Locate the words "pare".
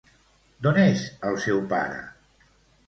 1.77-2.03